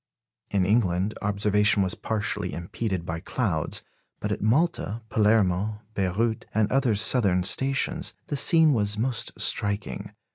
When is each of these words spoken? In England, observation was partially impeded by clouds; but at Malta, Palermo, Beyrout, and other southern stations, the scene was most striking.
In 0.49 0.65
England, 0.65 1.13
observation 1.21 1.83
was 1.83 1.93
partially 1.93 2.53
impeded 2.53 3.05
by 3.05 3.19
clouds; 3.19 3.83
but 4.19 4.31
at 4.31 4.41
Malta, 4.41 5.03
Palermo, 5.09 5.81
Beyrout, 5.93 6.45
and 6.55 6.71
other 6.71 6.95
southern 6.95 7.43
stations, 7.43 8.15
the 8.25 8.35
scene 8.35 8.73
was 8.73 8.97
most 8.97 9.39
striking. 9.39 10.11